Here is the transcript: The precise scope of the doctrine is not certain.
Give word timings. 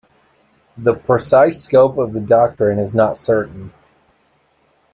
The 0.79 0.95
precise 0.95 1.63
scope 1.63 1.99
of 1.99 2.13
the 2.13 2.21
doctrine 2.21 2.79
is 2.79 2.95
not 2.95 3.19
certain. 3.19 3.71